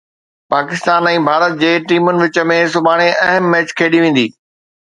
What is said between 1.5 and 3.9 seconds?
جي ٽيمن وچ ۾ سڀاڻي اهم ميچ